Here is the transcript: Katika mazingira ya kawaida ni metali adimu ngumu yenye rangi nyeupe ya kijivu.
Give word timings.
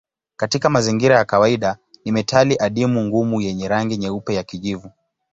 Katika 0.37 0.69
mazingira 0.69 1.15
ya 1.15 1.25
kawaida 1.25 1.77
ni 2.05 2.11
metali 2.11 2.57
adimu 2.59 3.01
ngumu 3.05 3.41
yenye 3.41 3.67
rangi 3.67 3.97
nyeupe 3.97 4.33
ya 4.35 4.43
kijivu. 4.43 4.91